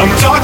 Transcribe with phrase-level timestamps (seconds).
[0.00, 0.37] I'm tired.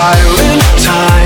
[0.00, 1.19] violent time.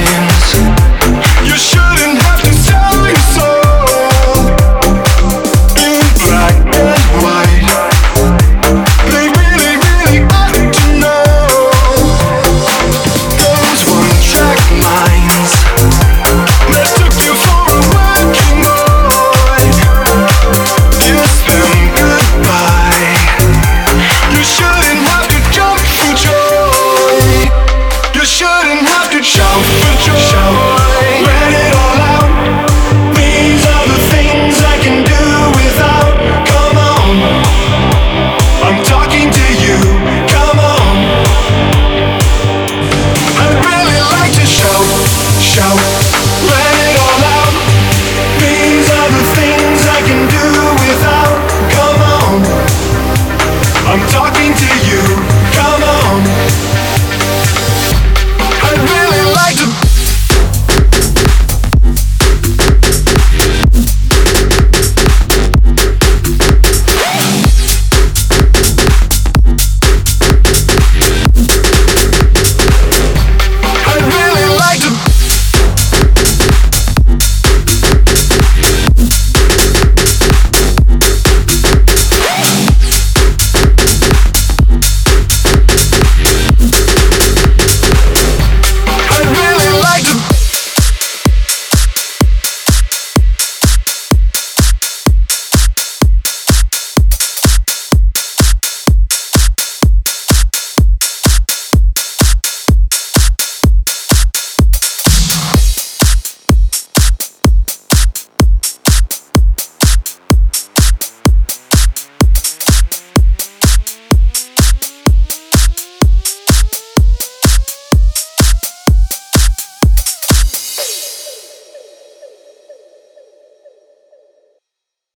[53.95, 55.14] I'm talking to you.